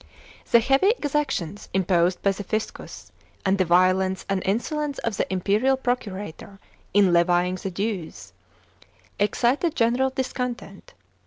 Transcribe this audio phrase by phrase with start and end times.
[0.49, 3.11] The heavy exactions imposed by the fiscus,
[3.45, 6.57] and the violence and insolence of the imperial procurator
[6.91, 8.33] in levying the dues,
[9.19, 10.95] excited general discontent.